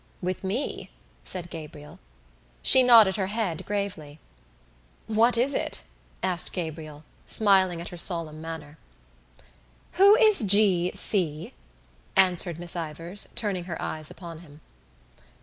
[0.19, 0.89] "With me?"
[1.23, 1.99] said Gabriel.
[2.63, 4.17] She nodded her head gravely.
[5.05, 5.83] "What is it?"
[6.23, 8.79] asked Gabriel, smiling at her solemn manner.
[10.01, 10.91] "Who is G.
[10.95, 11.53] C.?"
[12.15, 14.61] answered Miss Ivors, turning her eyes upon him.